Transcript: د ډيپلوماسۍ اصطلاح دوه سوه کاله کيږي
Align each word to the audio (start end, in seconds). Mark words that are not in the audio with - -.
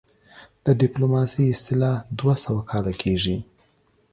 د 0.65 0.67
ډيپلوماسۍ 0.81 1.45
اصطلاح 1.53 1.95
دوه 2.19 2.35
سوه 2.43 2.61
کاله 2.71 2.93
کيږي 3.01 3.37